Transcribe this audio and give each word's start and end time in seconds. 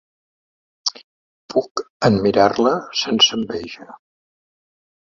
Puc 1.55 1.83
admirar-la 2.09 2.75
sense 3.05 3.41
enveja. 3.43 3.89